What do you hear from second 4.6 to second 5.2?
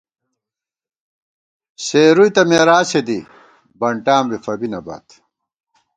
نہ بات